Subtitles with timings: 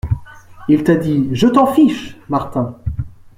[0.67, 2.75] Il t’a dit: "Je t’en fiche!" Martin.